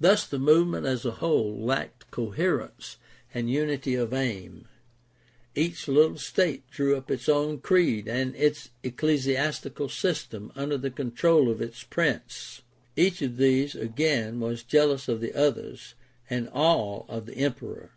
Thus 0.00 0.26
the 0.26 0.40
move 0.40 0.66
ment 0.66 0.84
as 0.84 1.04
a 1.04 1.12
whole 1.22 1.56
lacked 1.64 2.10
coherence 2.10 2.96
and 3.32 3.48
unity 3.48 3.94
of 3.94 4.12
aim. 4.12 4.66
Each 5.54 5.86
little 5.86 6.18
state 6.18 6.68
drew 6.68 6.96
up 6.96 7.08
its 7.08 7.28
own 7.28 7.60
creed 7.60 8.08
and 8.08 8.34
its 8.34 8.70
ecclesiastical 8.82 9.88
system 9.88 10.50
under 10.56 10.76
the 10.76 10.90
control 10.90 11.48
of 11.48 11.62
its 11.62 11.84
prince; 11.84 12.62
each 12.96 13.22
of 13.22 13.36
these, 13.36 13.76
again, 13.76 14.40
was 14.40 14.64
jealous 14.64 15.06
of 15.06 15.20
the 15.20 15.32
others, 15.32 15.94
and 16.28 16.48
all 16.48 17.06
of 17.08 17.26
the 17.26 17.36
emperor. 17.36 17.92